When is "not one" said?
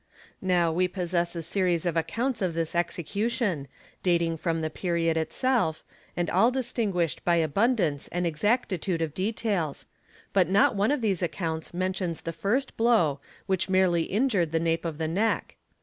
10.49-10.89